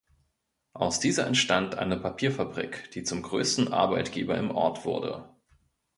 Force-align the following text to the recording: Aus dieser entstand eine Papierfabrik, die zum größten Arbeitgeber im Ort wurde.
Aus 0.73 0.99
dieser 0.99 1.27
entstand 1.27 1.75
eine 1.75 1.95
Papierfabrik, 1.95 2.89
die 2.95 3.03
zum 3.03 3.21
größten 3.21 3.71
Arbeitgeber 3.71 4.35
im 4.35 4.49
Ort 4.49 4.83
wurde. 4.83 5.29